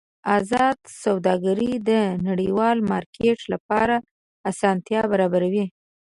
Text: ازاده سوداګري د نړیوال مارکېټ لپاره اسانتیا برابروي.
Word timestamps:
ازاده 0.37 0.87
سوداګري 1.03 1.71
د 1.89 1.91
نړیوال 2.27 2.77
مارکېټ 2.91 3.39
لپاره 3.53 3.95
اسانتیا 4.51 5.01
برابروي. 5.11 5.65